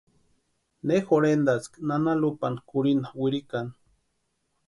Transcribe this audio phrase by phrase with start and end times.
[0.91, 3.73] Ne jorhentaski nana Lupani kurhinta wirikani.